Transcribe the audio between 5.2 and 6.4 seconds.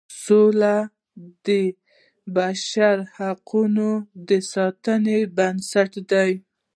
بنسټ دی.